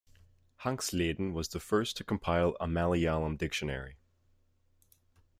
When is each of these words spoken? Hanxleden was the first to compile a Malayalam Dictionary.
Hanxleden 0.63 1.31
was 1.31 1.49
the 1.49 1.59
first 1.59 1.95
to 1.95 2.03
compile 2.03 2.57
a 2.59 2.65
Malayalam 2.65 3.37
Dictionary. 3.37 3.97